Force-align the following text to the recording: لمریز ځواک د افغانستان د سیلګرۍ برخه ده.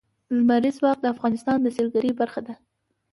لمریز 0.35 0.75
ځواک 0.79 0.97
د 1.01 1.05
افغانستان 1.13 1.57
د 1.61 1.67
سیلګرۍ 1.75 2.11
برخه 2.21 2.41
ده. 2.47 2.53